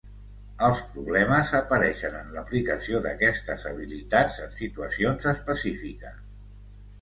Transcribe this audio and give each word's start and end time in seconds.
Els 0.67 0.79
problemes 0.93 1.51
apareixen 1.59 2.17
en 2.19 2.31
l'aplicació 2.37 3.01
d'aquestes 3.03 3.67
habilitats 3.73 4.39
en 4.47 4.57
situacions 4.63 5.29
específiques. 5.35 6.19